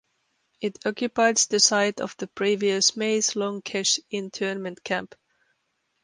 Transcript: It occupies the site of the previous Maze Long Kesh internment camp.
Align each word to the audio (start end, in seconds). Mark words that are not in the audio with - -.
It 0.61 0.83
occupies 0.83 1.45
the 1.45 1.59
site 1.59 2.01
of 2.01 2.17
the 2.17 2.25
previous 2.25 2.97
Maze 2.97 3.35
Long 3.35 3.61
Kesh 3.61 3.99
internment 4.09 4.83
camp. 4.83 5.13